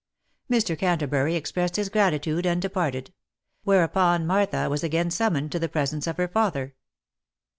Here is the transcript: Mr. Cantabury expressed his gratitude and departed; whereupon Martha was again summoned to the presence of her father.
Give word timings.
Mr. 0.51 0.75
Cantabury 0.75 1.35
expressed 1.35 1.75
his 1.75 1.87
gratitude 1.89 2.43
and 2.47 2.59
departed; 2.59 3.13
whereupon 3.65 4.25
Martha 4.25 4.67
was 4.67 4.83
again 4.83 5.11
summoned 5.11 5.51
to 5.51 5.59
the 5.59 5.69
presence 5.69 6.07
of 6.07 6.17
her 6.17 6.27
father. 6.27 6.73